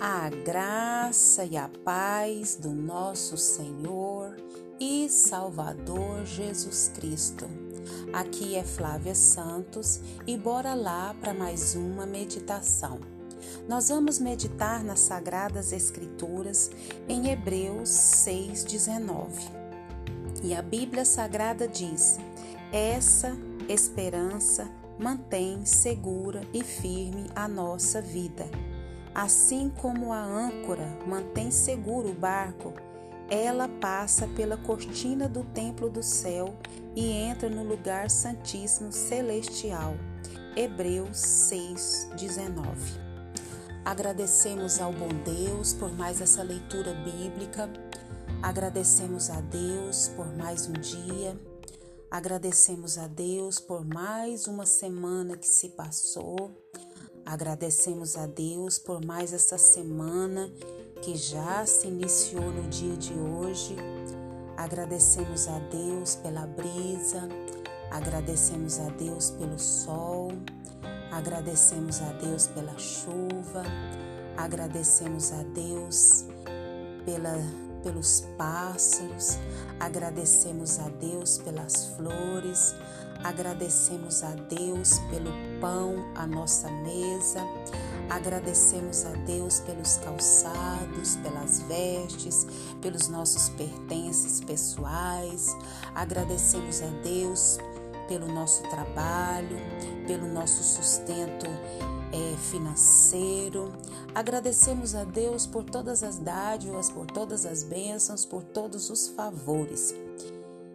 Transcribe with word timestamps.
A 0.00 0.30
graça 0.30 1.44
e 1.44 1.56
a 1.56 1.68
paz 1.84 2.54
do 2.54 2.70
nosso 2.70 3.36
Senhor 3.36 4.36
e 4.78 5.08
Salvador 5.08 6.24
Jesus 6.24 6.92
Cristo. 6.94 7.46
Aqui 8.12 8.54
é 8.54 8.62
Flávia 8.62 9.16
Santos 9.16 10.00
e 10.24 10.36
bora 10.36 10.72
lá 10.74 11.16
para 11.20 11.34
mais 11.34 11.74
uma 11.74 12.06
meditação. 12.06 13.00
Nós 13.68 13.88
vamos 13.88 14.20
meditar 14.20 14.84
nas 14.84 15.00
Sagradas 15.00 15.72
Escrituras 15.72 16.70
em 17.08 17.32
Hebreus 17.32 17.88
6,19. 17.88 19.32
E 20.44 20.54
a 20.54 20.62
Bíblia 20.62 21.04
Sagrada 21.04 21.66
diz: 21.66 22.18
Essa 22.72 23.36
esperança 23.68 24.70
mantém 24.96 25.64
segura 25.64 26.42
e 26.54 26.62
firme 26.62 27.26
a 27.34 27.48
nossa 27.48 28.00
vida 28.00 28.48
Assim 29.18 29.68
como 29.68 30.12
a 30.12 30.22
âncora 30.22 30.96
mantém 31.04 31.50
seguro 31.50 32.10
o 32.10 32.14
barco, 32.14 32.72
ela 33.28 33.68
passa 33.68 34.28
pela 34.28 34.56
cortina 34.56 35.28
do 35.28 35.42
templo 35.42 35.90
do 35.90 36.04
céu 36.04 36.54
e 36.94 37.10
entra 37.10 37.50
no 37.50 37.64
lugar 37.64 38.10
santíssimo 38.10 38.92
celestial. 38.92 39.96
Hebreus 40.54 41.18
6:19. 41.18 42.62
Agradecemos 43.84 44.80
ao 44.80 44.92
bom 44.92 45.08
Deus 45.24 45.72
por 45.72 45.90
mais 45.90 46.20
essa 46.20 46.44
leitura 46.44 46.94
bíblica. 46.94 47.68
Agradecemos 48.40 49.30
a 49.30 49.40
Deus 49.40 50.12
por 50.14 50.32
mais 50.36 50.68
um 50.68 50.74
dia. 50.74 51.36
Agradecemos 52.08 52.96
a 52.96 53.08
Deus 53.08 53.58
por 53.58 53.84
mais 53.84 54.46
uma 54.46 54.64
semana 54.64 55.36
que 55.36 55.48
se 55.48 55.70
passou. 55.70 56.52
Agradecemos 57.28 58.16
a 58.16 58.24
Deus 58.24 58.78
por 58.78 59.04
mais 59.04 59.34
essa 59.34 59.58
semana 59.58 60.50
que 61.02 61.14
já 61.14 61.66
se 61.66 61.86
iniciou 61.86 62.50
no 62.50 62.66
dia 62.70 62.96
de 62.96 63.12
hoje. 63.12 63.76
Agradecemos 64.56 65.46
a 65.46 65.58
Deus 65.58 66.14
pela 66.14 66.46
brisa, 66.46 67.28
agradecemos 67.90 68.80
a 68.80 68.88
Deus 68.92 69.30
pelo 69.32 69.58
sol, 69.58 70.32
agradecemos 71.12 72.00
a 72.00 72.12
Deus 72.12 72.46
pela 72.46 72.78
chuva, 72.78 73.62
agradecemos 74.34 75.30
a 75.30 75.42
Deus 75.42 76.24
pela, 77.04 77.36
pelos 77.82 78.24
pássaros, 78.36 79.38
agradecemos 79.80 80.78
a 80.78 80.88
Deus 80.88 81.38
pelas 81.38 81.86
flores, 81.96 82.74
Agradecemos 83.24 84.22
a 84.22 84.30
Deus 84.48 85.00
pelo 85.10 85.32
pão 85.60 86.12
à 86.14 86.26
nossa 86.26 86.70
mesa. 86.70 87.40
Agradecemos 88.08 89.04
a 89.04 89.10
Deus 89.26 89.60
pelos 89.60 89.96
calçados, 89.98 91.16
pelas 91.16 91.60
vestes, 91.62 92.46
pelos 92.80 93.08
nossos 93.08 93.48
pertences 93.50 94.40
pessoais. 94.40 95.54
Agradecemos 95.94 96.80
a 96.80 96.86
Deus 97.02 97.58
pelo 98.08 98.26
nosso 98.26 98.62
trabalho, 98.70 99.56
pelo 100.06 100.26
nosso 100.26 100.64
sustento 100.64 101.46
é, 102.12 102.36
financeiro. 102.50 103.72
Agradecemos 104.14 104.94
a 104.94 105.04
Deus 105.04 105.46
por 105.46 105.62
todas 105.62 106.02
as 106.02 106.18
dádivas, 106.18 106.90
por 106.90 107.06
todas 107.06 107.46
as 107.46 107.62
bênçãos, 107.62 108.24
por 108.24 108.42
todos 108.42 108.90
os 108.90 109.08
favores 109.08 109.94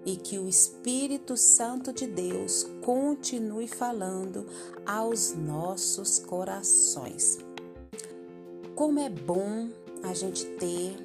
e 0.05 0.15
que 0.17 0.37
o 0.37 0.47
Espírito 0.47 1.37
Santo 1.37 1.93
de 1.93 2.05
Deus 2.05 2.67
continue 2.81 3.67
falando 3.67 4.45
aos 4.85 5.33
nossos 5.33 6.19
corações. 6.19 7.37
Como 8.75 8.99
é 8.99 9.09
bom 9.09 9.69
a 10.03 10.13
gente 10.13 10.45
ter 10.57 10.95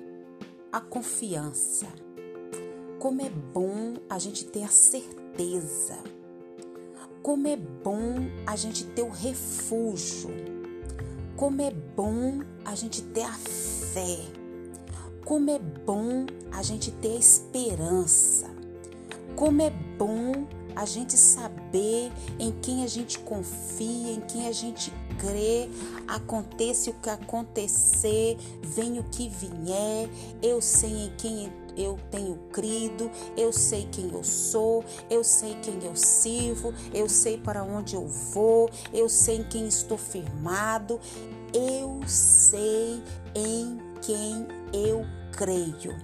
a 0.73 0.81
confiança, 0.81 1.87
como 2.99 3.22
é 3.22 3.31
bom 3.31 3.94
a 4.09 4.19
gente 4.19 4.44
ter 4.47 4.65
a 4.65 4.69
certeza, 4.69 5.97
como 7.28 7.47
é 7.47 7.56
bom 7.56 8.31
a 8.47 8.56
gente 8.56 8.84
ter 8.84 9.03
o 9.03 9.11
refúgio, 9.11 10.31
como 11.37 11.61
é 11.61 11.71
bom 11.71 12.41
a 12.65 12.75
gente 12.75 13.03
ter 13.03 13.21
a 13.21 13.34
fé, 13.34 14.19
como 15.27 15.50
é 15.50 15.59
bom 15.59 16.25
a 16.50 16.62
gente 16.62 16.91
ter 16.91 17.17
a 17.17 17.19
esperança. 17.19 18.47
Como 19.37 19.61
é 19.61 19.69
bom 19.99 20.47
a 20.75 20.87
gente 20.87 21.19
saber 21.19 22.11
em 22.38 22.50
quem 22.62 22.83
a 22.83 22.87
gente 22.87 23.19
confia, 23.19 24.12
em 24.12 24.22
quem 24.22 24.49
a 24.49 24.53
gente 24.53 24.91
crê, 25.19 25.69
aconteça 26.06 26.88
o 26.88 26.94
que 26.94 27.11
acontecer, 27.11 28.38
venha 28.62 29.03
o 29.03 29.05
que 29.05 29.28
vier, 29.28 30.09
eu 30.43 30.62
sei 30.62 31.09
em 31.09 31.12
quem 31.19 31.53
eu 31.78 31.99
tenho 32.11 32.37
crido, 32.53 33.11
eu 33.37 33.53
sei 33.53 33.89
quem 33.91 34.12
eu 34.12 34.25
sou, 34.25 34.84
eu 35.09 35.22
sei 35.22 35.55
quem 35.62 35.83
eu 35.84 35.94
sirvo, 35.94 36.75
eu 36.93 37.09
sei 37.09 37.39
para 37.39 37.62
onde 37.62 37.94
eu 37.94 38.06
vou, 38.06 38.69
eu 38.93 39.09
sei 39.09 39.37
em 39.37 39.44
quem 39.44 39.69
estou 39.69 39.97
firmado, 39.97 41.00
eu 41.55 42.00
sei 42.06 43.03
em 43.34 43.78
quem 44.03 44.47
eu 44.72 45.05
creio. 45.33 45.97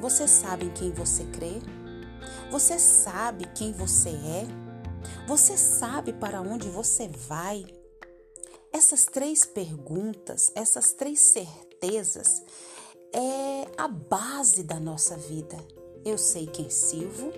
Você 0.00 0.28
sabe 0.28 0.66
em 0.66 0.70
quem 0.70 0.92
você 0.92 1.24
crê? 1.24 1.60
Você 2.50 2.78
sabe 2.78 3.46
quem 3.54 3.72
você 3.72 4.10
é? 4.10 4.46
Você 5.26 5.56
sabe 5.56 6.12
para 6.12 6.40
onde 6.40 6.68
você 6.68 7.08
vai? 7.08 7.64
Essas 8.72 9.04
três 9.04 9.44
perguntas, 9.44 10.52
essas 10.54 10.92
três 10.92 11.20
certezas 11.20 12.42
é 13.12 13.66
a 13.76 13.88
base 13.88 14.62
da 14.62 14.78
nossa 14.78 15.16
vida. 15.16 15.56
Eu 16.04 16.18
sei 16.18 16.46
quem 16.46 16.70
sirvo, 16.70 17.32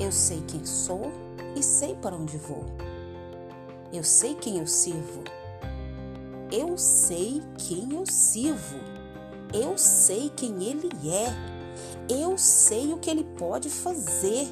eu 0.00 0.12
sei 0.12 0.42
quem 0.46 0.64
sou 0.64 1.10
e 1.56 1.62
sei 1.62 1.94
para 1.94 2.16
onde 2.16 2.36
vou. 2.36 2.64
Eu 3.92 4.04
sei 4.04 4.34
quem 4.34 4.58
eu 4.58 4.66
sirvo. 4.66 5.24
Eu 6.52 6.76
sei 6.78 7.42
quem 7.56 7.94
eu 7.94 8.04
sirvo. 8.06 8.78
Eu 9.52 9.76
sei 9.76 10.30
quem 10.30 10.62
ele 10.64 10.90
é. 11.08 11.48
Eu 12.12 12.36
sei 12.38 12.92
o 12.92 12.98
que 12.98 13.10
ele 13.10 13.24
pode 13.38 13.68
fazer. 13.68 14.46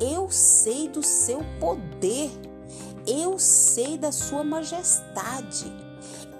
Eu 0.00 0.30
sei 0.30 0.88
do 0.88 1.02
seu 1.02 1.40
poder. 1.58 2.30
Eu 3.06 3.38
sei 3.38 3.98
da 3.98 4.12
sua 4.12 4.44
majestade. 4.44 5.72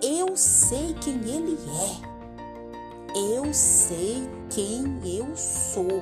Eu 0.00 0.36
sei 0.36 0.94
quem 0.94 1.16
ele 1.16 1.58
é. 2.04 2.17
Eu 3.18 3.52
sei 3.52 4.28
quem 4.48 5.00
eu 5.04 5.36
sou. 5.36 6.00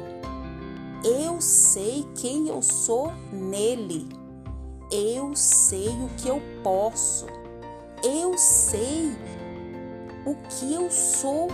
Eu 1.03 1.41
sei 1.41 2.06
quem 2.15 2.49
eu 2.49 2.60
sou 2.60 3.10
nele. 3.32 4.06
Eu 4.93 5.34
sei 5.34 5.88
o 5.88 6.10
que 6.19 6.28
eu 6.28 6.43
posso. 6.62 7.25
Eu 8.04 8.37
sei 8.37 9.12
o 10.27 10.34
que 10.34 10.75
eu 10.75 10.91
sou 10.91 11.49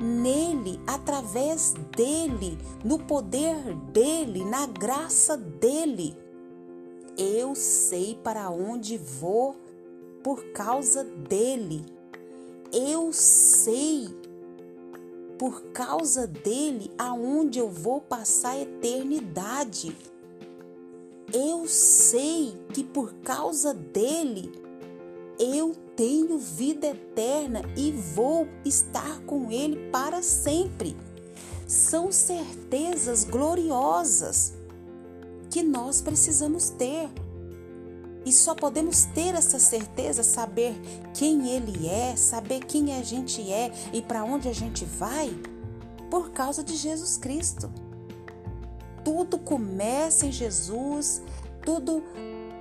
nele, 0.00 0.80
através 0.84 1.74
dele, 1.96 2.58
no 2.84 2.98
poder 2.98 3.54
dele, 3.92 4.44
na 4.44 4.66
graça 4.66 5.36
dele. 5.36 6.18
Eu 7.16 7.54
sei 7.54 8.18
para 8.20 8.50
onde 8.50 8.98
vou 8.98 9.54
por 10.24 10.42
causa 10.46 11.04
dele. 11.04 11.86
Eu 12.72 13.12
sei 13.12 14.23
por 15.38 15.62
causa 15.72 16.26
dele 16.26 16.90
aonde 16.98 17.58
eu 17.58 17.68
vou 17.68 18.00
passar 18.00 18.50
a 18.50 18.60
eternidade. 18.60 19.96
Eu 21.32 21.66
sei 21.66 22.56
que 22.72 22.84
por 22.84 23.12
causa 23.14 23.74
dele 23.74 24.52
eu 25.38 25.74
tenho 25.96 26.38
vida 26.38 26.88
eterna 26.88 27.62
e 27.76 27.90
vou 27.90 28.46
estar 28.64 29.20
com 29.22 29.50
Ele 29.50 29.90
para 29.90 30.22
sempre. 30.22 30.96
São 31.66 32.12
certezas 32.12 33.24
gloriosas 33.24 34.52
que 35.50 35.62
nós 35.62 36.00
precisamos 36.00 36.70
ter. 36.70 37.08
E 38.24 38.32
só 38.32 38.54
podemos 38.54 39.04
ter 39.04 39.34
essa 39.34 39.58
certeza, 39.58 40.22
saber 40.22 40.74
quem 41.12 41.48
Ele 41.48 41.86
é, 41.86 42.16
saber 42.16 42.60
quem 42.60 42.94
a 42.94 43.02
gente 43.02 43.42
é 43.52 43.72
e 43.92 44.00
para 44.00 44.24
onde 44.24 44.48
a 44.48 44.52
gente 44.52 44.84
vai, 44.84 45.34
por 46.10 46.30
causa 46.30 46.64
de 46.64 46.74
Jesus 46.76 47.16
Cristo. 47.18 47.70
Tudo 49.04 49.38
começa 49.38 50.26
em 50.26 50.32
Jesus, 50.32 51.22
tudo 51.64 52.02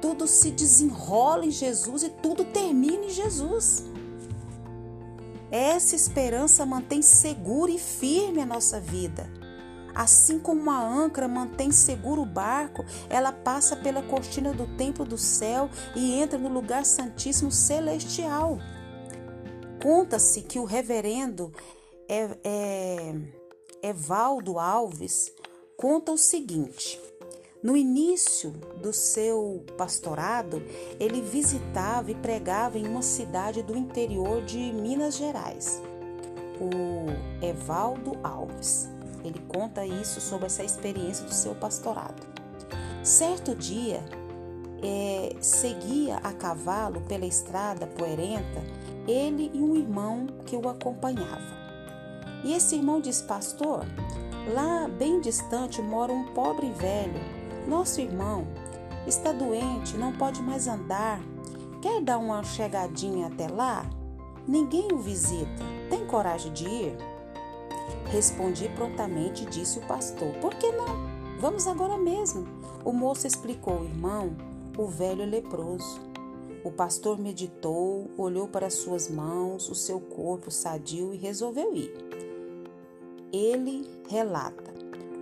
tudo 0.01 0.27
se 0.27 0.51
desenrola 0.51 1.45
em 1.45 1.51
Jesus 1.51 2.03
e 2.03 2.09
tudo 2.09 2.43
termina 2.43 3.05
em 3.05 3.09
Jesus. 3.09 3.85
Essa 5.49 5.95
esperança 5.95 6.65
mantém 6.65 7.01
segura 7.01 7.71
e 7.71 7.79
firme 7.79 8.41
a 8.41 8.45
nossa 8.45 8.81
vida. 8.81 9.29
Assim 9.95 10.39
como 10.39 10.61
uma 10.61 10.83
âncora 10.83 11.27
mantém 11.27 11.71
seguro 11.71 12.23
o 12.23 12.25
barco, 12.25 12.83
ela 13.09 13.31
passa 13.31 13.75
pela 13.75 14.01
cortina 14.01 14.51
do 14.53 14.65
templo 14.75 15.05
do 15.05 15.17
céu 15.17 15.69
e 15.95 16.13
entra 16.13 16.39
no 16.39 16.49
lugar 16.49 16.85
santíssimo 16.85 17.51
celestial. 17.51 18.57
Conta-se 19.81 20.41
que 20.41 20.59
o 20.59 20.65
reverendo 20.65 21.51
Evaldo 23.81 24.57
Alves 24.57 25.31
conta 25.77 26.11
o 26.11 26.17
seguinte. 26.17 26.99
No 27.61 27.77
início 27.77 28.51
do 28.81 28.91
seu 28.91 29.63
pastorado, 29.77 30.61
ele 30.99 31.21
visitava 31.21 32.11
e 32.11 32.15
pregava 32.15 32.77
em 32.77 32.85
uma 32.85 33.01
cidade 33.01 33.63
do 33.63 33.77
interior 33.77 34.43
de 34.43 34.57
Minas 34.57 35.15
Gerais, 35.15 35.81
o 36.59 37.45
Evaldo 37.45 38.17
Alves. 38.21 38.92
Ele 39.23 39.39
conta 39.47 39.85
isso 39.85 40.19
sobre 40.19 40.47
essa 40.47 40.63
experiência 40.63 41.25
do 41.25 41.33
seu 41.33 41.55
pastorado. 41.55 42.21
Certo 43.03 43.55
dia, 43.55 44.03
é, 44.83 45.35
seguia 45.39 46.17
a 46.17 46.33
cavalo 46.33 47.01
pela 47.01 47.25
estrada 47.25 47.87
poerenta 47.87 48.61
ele 49.07 49.49
e 49.53 49.61
um 49.61 49.75
irmão 49.75 50.27
que 50.45 50.55
o 50.55 50.67
acompanhava. 50.67 51.63
E 52.43 52.53
esse 52.53 52.75
irmão 52.75 52.99
disse: 52.99 53.23
Pastor, 53.23 53.85
lá 54.53 54.87
bem 54.87 55.21
distante 55.21 55.81
mora 55.81 56.11
um 56.11 56.25
pobre 56.33 56.69
velho. 56.71 57.19
Nosso 57.67 58.01
irmão 58.01 58.45
está 59.07 59.31
doente, 59.31 59.97
não 59.97 60.11
pode 60.13 60.41
mais 60.41 60.67
andar. 60.67 61.19
Quer 61.81 62.01
dar 62.01 62.17
uma 62.17 62.43
chegadinha 62.43 63.27
até 63.27 63.47
lá? 63.47 63.85
Ninguém 64.47 64.89
o 64.91 64.97
visita. 64.97 65.63
Tem 65.89 66.05
coragem 66.05 66.51
de 66.51 66.67
ir? 66.67 67.12
Respondi 68.05 68.69
prontamente, 68.69 69.45
disse 69.45 69.79
o 69.79 69.87
pastor: 69.87 70.33
Por 70.41 70.53
que 70.55 70.71
não? 70.71 71.13
Vamos 71.39 71.67
agora 71.67 71.97
mesmo. 71.97 72.45
O 72.85 72.91
moço 72.91 73.27
explicou, 73.27 73.83
irmão, 73.83 74.35
o 74.77 74.87
velho 74.87 75.23
é 75.23 75.25
leproso. 75.25 76.01
O 76.63 76.71
pastor 76.71 77.19
meditou, 77.19 78.09
olhou 78.17 78.47
para 78.47 78.69
suas 78.69 79.09
mãos, 79.09 79.69
o 79.69 79.75
seu 79.75 79.99
corpo 79.99 80.49
sadio 80.49 81.13
e 81.13 81.17
resolveu 81.17 81.75
ir. 81.75 81.93
Ele 83.31 83.85
relata: 84.07 84.73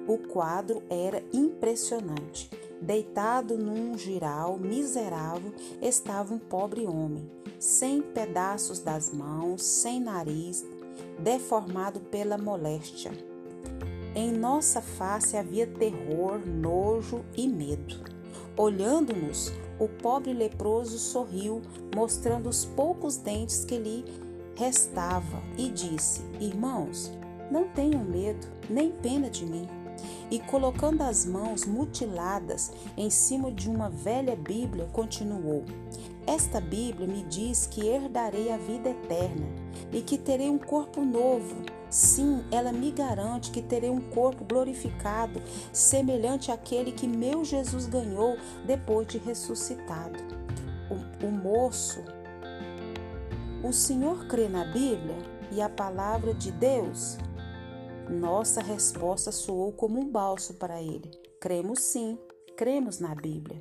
o 0.07 0.17
quadro 0.17 0.83
era 0.89 1.23
impressionante. 1.31 2.49
Deitado 2.81 3.57
num 3.57 3.97
giral 3.97 4.57
miserável 4.57 5.53
estava 5.81 6.33
um 6.33 6.39
pobre 6.39 6.85
homem, 6.87 7.29
sem 7.59 8.01
pedaços 8.01 8.79
das 8.79 9.13
mãos, 9.13 9.63
sem 9.63 9.99
nariz, 9.99 10.65
deformado 11.19 11.99
pela 11.99 12.37
moléstia. 12.37 13.11
Em 14.13 14.31
nossa 14.31 14.81
face 14.81 15.37
havia 15.37 15.65
terror, 15.65 16.39
nojo 16.45 17.23
e 17.35 17.47
medo. 17.47 17.95
Olhando-nos, 18.57 19.53
o 19.79 19.87
pobre 19.87 20.33
leproso 20.33 20.99
sorriu, 20.99 21.61
mostrando 21.95 22.49
os 22.49 22.65
poucos 22.65 23.15
dentes 23.17 23.63
que 23.63 23.77
lhe 23.77 24.05
restava, 24.55 25.41
e 25.57 25.69
disse: 25.69 26.21
Irmãos, 26.39 27.11
não 27.49 27.69
tenham 27.69 28.03
medo, 28.03 28.45
nem 28.69 28.91
pena 28.91 29.29
de 29.29 29.45
mim. 29.45 29.67
E 30.29 30.39
colocando 30.39 31.01
as 31.01 31.25
mãos 31.25 31.65
mutiladas 31.65 32.71
em 32.97 33.09
cima 33.09 33.51
de 33.51 33.69
uma 33.69 33.89
velha 33.89 34.35
Bíblia, 34.35 34.89
continuou: 34.91 35.63
Esta 36.25 36.61
Bíblia 36.61 37.07
me 37.07 37.23
diz 37.23 37.65
que 37.65 37.87
herdarei 37.87 38.51
a 38.51 38.57
vida 38.57 38.89
eterna 38.89 39.47
e 39.91 40.01
que 40.01 40.17
terei 40.17 40.49
um 40.49 40.57
corpo 40.57 41.01
novo. 41.01 41.55
Sim, 41.89 42.43
ela 42.51 42.71
me 42.71 42.91
garante 42.91 43.51
que 43.51 43.61
terei 43.61 43.89
um 43.89 43.99
corpo 43.99 44.45
glorificado, 44.45 45.41
semelhante 45.73 46.51
àquele 46.51 46.91
que 46.91 47.07
meu 47.07 47.43
Jesus 47.43 47.85
ganhou 47.85 48.37
depois 48.65 49.07
de 49.07 49.17
ressuscitado. 49.17 50.17
O, 50.89 51.25
o 51.25 51.31
moço, 51.31 52.01
o 53.63 53.73
Senhor 53.73 54.25
crê 54.27 54.47
na 54.47 54.65
Bíblia 54.65 55.17
e 55.51 55.61
a 55.61 55.69
palavra 55.69 56.33
de 56.33 56.51
Deus? 56.51 57.17
Nossa 58.09 58.61
resposta 58.61 59.31
soou 59.31 59.71
como 59.71 59.99
um 59.99 60.09
balso 60.09 60.53
para 60.53 60.81
ele. 60.81 61.09
Cremos 61.39 61.79
sim, 61.81 62.17
cremos 62.55 62.99
na 62.99 63.13
Bíblia. 63.13 63.59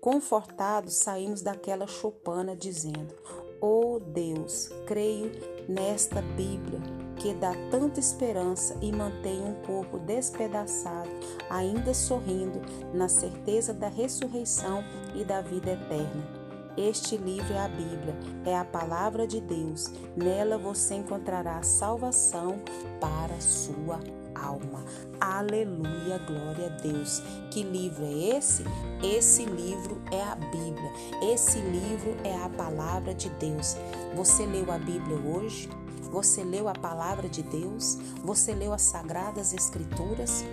Confortados, 0.00 0.94
saímos 0.94 1.42
daquela 1.42 1.86
choupana 1.86 2.56
dizendo: 2.56 3.14
Oh 3.60 4.00
Deus, 4.00 4.70
creio 4.86 5.30
nesta 5.68 6.22
Bíblia 6.22 6.80
que 7.16 7.34
dá 7.34 7.52
tanta 7.70 8.00
esperança 8.00 8.74
e 8.80 8.90
mantém 8.90 9.42
um 9.42 9.54
corpo 9.66 9.98
despedaçado, 9.98 11.10
ainda 11.50 11.92
sorrindo, 11.92 12.62
na 12.94 13.08
certeza 13.08 13.74
da 13.74 13.88
ressurreição 13.88 14.82
e 15.14 15.22
da 15.22 15.42
vida 15.42 15.72
eterna. 15.72 16.40
Este 16.78 17.18
livro 17.18 17.52
é 17.52 17.58
a 17.58 17.68
Bíblia, 17.68 18.16
é 18.46 18.56
a 18.56 18.64
palavra 18.64 19.26
de 19.26 19.38
Deus. 19.38 19.92
Nela 20.16 20.56
você 20.56 20.94
encontrará 20.94 21.62
salvação 21.62 22.62
para 22.98 23.34
a 23.34 23.40
sua 23.40 24.00
alma. 24.42 24.84
Aleluia, 25.20 26.18
glória 26.26 26.66
a 26.66 26.80
Deus. 26.80 27.22
Que 27.50 27.62
livro 27.62 28.04
é 28.04 28.36
esse? 28.36 28.64
Esse 29.02 29.44
livro 29.44 30.00
é 30.10 30.22
a 30.22 30.34
Bíblia. 30.34 30.92
Esse 31.32 31.58
livro 31.58 32.16
é 32.24 32.36
a 32.36 32.48
palavra 32.48 33.14
de 33.14 33.28
Deus. 33.30 33.76
Você 34.14 34.46
leu 34.46 34.70
a 34.72 34.78
Bíblia 34.78 35.16
hoje? 35.16 35.68
Você 36.10 36.42
leu 36.42 36.68
a 36.68 36.72
palavra 36.72 37.28
de 37.28 37.42
Deus? 37.42 37.98
Você 38.24 38.52
leu 38.52 38.72
as 38.72 38.82
sagradas 38.82 39.52
escrituras? 39.52 40.44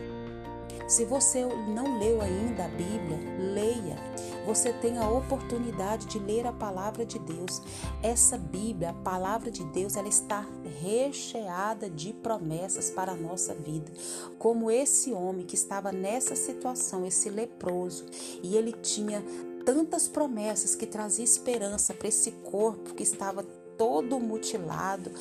Se 0.87 1.03
você 1.03 1.45
não 1.45 1.99
leu 1.99 2.21
ainda 2.21 2.65
a 2.65 2.69
Bíblia, 2.69 3.19
leia. 3.53 3.97
Você 4.47 4.71
tem 4.71 4.97
a 4.97 5.09
oportunidade 5.09 6.05
de 6.05 6.19
ler 6.19 6.47
a 6.47 6.53
palavra 6.53 7.05
de 7.05 7.19
Deus. 7.19 7.61
Essa 8.01 8.37
Bíblia, 8.37 8.91
a 8.91 8.93
palavra 8.93 9.51
de 9.51 9.61
Deus, 9.65 9.97
ela 9.97 10.07
está 10.07 10.47
recheada 10.81 11.89
de 11.89 12.13
promessas 12.13 12.89
para 12.89 13.11
a 13.11 13.15
nossa 13.15 13.53
vida. 13.53 13.91
Como 14.39 14.71
esse 14.71 15.11
homem 15.11 15.45
que 15.45 15.55
estava 15.55 15.91
nessa 15.91 16.33
situação, 16.33 17.05
esse 17.05 17.29
leproso, 17.29 18.05
e 18.41 18.55
ele 18.55 18.71
tinha 18.71 19.21
tantas 19.65 20.07
promessas 20.07 20.75
que 20.75 20.85
trazia 20.85 21.25
esperança 21.25 21.93
para 21.93 22.07
esse 22.07 22.31
corpo 22.31 22.93
que 22.93 23.03
estava 23.03 23.43
todo 23.77 24.17
mutilado 24.17 25.11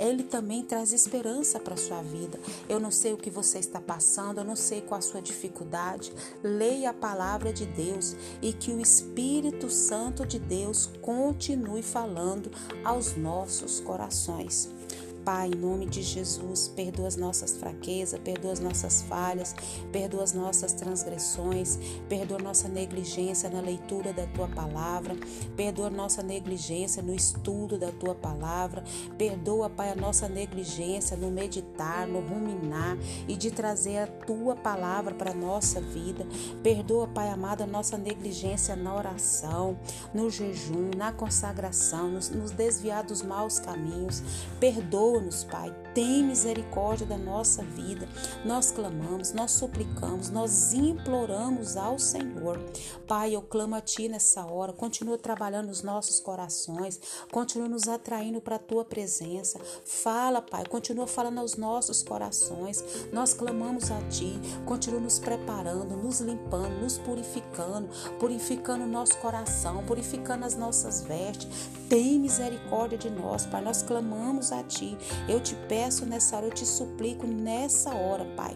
ele 0.00 0.22
também 0.22 0.64
traz 0.64 0.92
esperança 0.92 1.60
para 1.60 1.74
a 1.74 1.76
sua 1.76 2.00
vida. 2.00 2.40
Eu 2.68 2.80
não 2.80 2.90
sei 2.90 3.12
o 3.12 3.18
que 3.18 3.30
você 3.30 3.58
está 3.58 3.80
passando, 3.80 4.38
eu 4.38 4.44
não 4.44 4.56
sei 4.56 4.80
qual 4.80 4.98
a 4.98 5.02
sua 5.02 5.20
dificuldade. 5.20 6.12
Leia 6.42 6.90
a 6.90 6.94
palavra 6.94 7.52
de 7.52 7.66
Deus 7.66 8.16
e 8.40 8.52
que 8.52 8.72
o 8.72 8.80
Espírito 8.80 9.68
Santo 9.70 10.26
de 10.26 10.38
Deus 10.38 10.88
continue 11.02 11.82
falando 11.82 12.50
aos 12.82 13.14
nossos 13.14 13.78
corações. 13.80 14.79
Pai, 15.24 15.48
em 15.48 15.58
nome 15.58 15.86
de 15.86 16.02
Jesus, 16.02 16.68
perdoa 16.68 17.08
as 17.08 17.16
nossas 17.16 17.56
fraquezas, 17.56 18.18
perdoa 18.20 18.52
as 18.52 18.60
nossas 18.60 19.02
falhas, 19.02 19.54
perdoa 19.92 20.22
as 20.22 20.32
nossas 20.32 20.72
transgressões, 20.72 21.78
perdoa 22.08 22.38
nossa 22.38 22.68
negligência 22.68 23.50
na 23.50 23.60
leitura 23.60 24.12
da 24.12 24.26
tua 24.26 24.48
palavra, 24.48 25.14
perdoa 25.56 25.90
nossa 25.90 26.22
negligência 26.22 27.02
no 27.02 27.14
estudo 27.14 27.78
da 27.78 27.92
tua 27.92 28.14
palavra, 28.14 28.82
perdoa, 29.18 29.68
Pai, 29.68 29.90
a 29.90 29.96
nossa 29.96 30.28
negligência 30.28 31.16
no 31.16 31.30
meditar, 31.30 32.06
no 32.06 32.20
ruminar 32.20 32.96
e 33.28 33.36
de 33.36 33.50
trazer 33.50 33.98
a 33.98 34.06
tua 34.06 34.56
palavra 34.56 35.14
para 35.14 35.32
a 35.32 35.34
nossa 35.34 35.80
vida. 35.80 36.26
Perdoa, 36.62 37.06
Pai 37.06 37.28
amado, 37.28 37.62
a 37.62 37.66
nossa 37.66 37.98
negligência 37.98 38.74
na 38.74 38.94
oração, 38.94 39.78
no 40.14 40.30
jejum, 40.30 40.90
na 40.96 41.12
consagração, 41.12 42.10
nos, 42.10 42.30
nos 42.30 42.50
desviar 42.50 43.04
dos 43.04 43.22
maus 43.22 43.58
caminhos. 43.58 44.22
Perdoa 44.58 45.09
Perdoa-nos, 45.10 45.42
Pai. 45.44 45.74
Tem 45.92 46.22
misericórdia 46.22 47.04
da 47.04 47.18
nossa 47.18 47.64
vida. 47.64 48.08
Nós 48.44 48.70
clamamos, 48.70 49.32
nós 49.32 49.50
suplicamos, 49.50 50.30
nós 50.30 50.72
imploramos 50.72 51.76
ao 51.76 51.98
Senhor. 51.98 52.60
Pai, 53.08 53.34
eu 53.34 53.42
clamo 53.42 53.74
a 53.74 53.80
Ti 53.80 54.08
nessa 54.08 54.46
hora. 54.46 54.72
Continua 54.72 55.18
trabalhando 55.18 55.66
nos 55.66 55.82
nossos 55.82 56.20
corações. 56.20 57.00
Continua 57.32 57.68
nos 57.68 57.88
atraindo 57.88 58.40
para 58.40 58.54
a 58.54 58.60
Tua 58.60 58.84
presença. 58.84 59.58
Fala, 59.84 60.40
Pai. 60.40 60.64
Continua 60.64 61.08
falando 61.08 61.38
aos 61.38 61.56
nossos 61.56 62.04
corações. 62.04 62.84
Nós 63.12 63.34
clamamos 63.34 63.90
a 63.90 64.00
Ti. 64.08 64.38
Continua 64.64 65.00
nos 65.00 65.18
preparando, 65.18 65.96
nos 65.96 66.20
limpando, 66.20 66.80
nos 66.80 66.98
purificando, 66.98 67.88
purificando 68.20 68.84
o 68.84 68.88
nosso 68.88 69.18
coração, 69.18 69.84
purificando 69.84 70.44
as 70.44 70.54
nossas 70.54 71.02
vestes. 71.02 71.48
Tem 71.88 72.20
misericórdia 72.20 72.96
de 72.96 73.10
nós, 73.10 73.44
Pai. 73.44 73.60
Nós 73.60 73.82
clamamos 73.82 74.52
a 74.52 74.62
Ti. 74.62 74.96
Eu 75.28 75.40
te 75.40 75.54
peço 75.68 76.06
nessa 76.06 76.36
hora, 76.36 76.46
eu 76.46 76.52
te 76.52 76.66
suplico 76.66 77.26
nessa 77.26 77.94
hora, 77.94 78.24
Pai. 78.36 78.54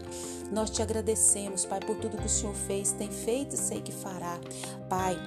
Nós 0.50 0.70
te 0.70 0.82
agradecemos, 0.82 1.64
Pai, 1.64 1.80
por 1.80 1.96
tudo 1.96 2.16
que 2.16 2.26
o 2.26 2.28
Senhor 2.28 2.54
fez, 2.54 2.92
tem 2.92 3.10
feito 3.10 3.54
e 3.54 3.58
sei 3.58 3.80
que 3.80 3.92
fará. 3.92 4.38
Pai, 4.88 5.18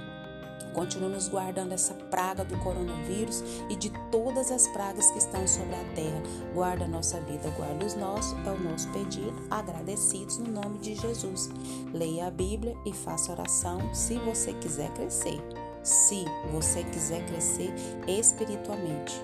Continua 0.78 1.10
nos 1.10 1.28
guardando 1.28 1.72
essa 1.72 1.96
praga 1.96 2.46
do 2.46 2.56
coronavírus 2.60 3.44
e 3.68 3.76
de 3.76 3.92
todas 4.12 4.52
as 4.52 4.68
pragas 4.68 5.10
que 5.10 5.18
estão 5.18 5.48
sobre 5.48 5.74
a 5.74 5.84
terra. 5.96 6.22
Guarda 6.54 6.86
a 6.86 6.88
nossa 6.88 7.20
vida, 7.22 7.50
guarda 7.58 7.84
os 7.84 7.96
nossos, 7.96 8.38
é 8.46 8.52
o 8.52 8.60
nosso 8.60 8.88
pedido, 8.90 9.34
agradecidos 9.50 10.38
no 10.38 10.52
nome 10.52 10.78
de 10.78 10.94
Jesus. 10.94 11.50
Leia 11.92 12.28
a 12.28 12.32
Bíblia 12.32 12.78
e 12.86 12.94
faça 12.94 13.32
oração 13.32 13.92
se 13.92 14.20
você 14.20 14.54
quiser 14.54 14.94
crescer. 14.94 15.42
Se 15.82 16.26
você 16.52 16.84
quiser 16.84 17.26
crescer 17.26 17.74
espiritualmente 18.08 19.20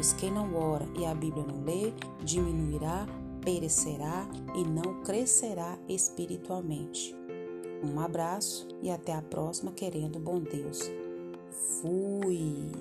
pois 0.00 0.14
quem 0.14 0.30
não 0.30 0.54
ora 0.54 0.88
e 0.98 1.04
a 1.04 1.14
Bíblia 1.14 1.44
não 1.44 1.62
lê, 1.62 1.92
diminuirá, 2.24 3.06
perecerá 3.44 4.26
e 4.54 4.64
não 4.64 5.02
crescerá 5.02 5.78
espiritualmente. 5.90 7.14
Um 7.84 8.00
abraço 8.00 8.66
e 8.80 8.90
até 8.90 9.12
a 9.12 9.20
próxima, 9.20 9.72
querendo 9.72 10.18
bom 10.18 10.40
Deus. 10.40 10.90
Fui. 11.82 12.72